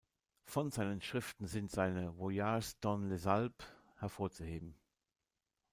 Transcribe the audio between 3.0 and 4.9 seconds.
les Alpes" hervorzuheben.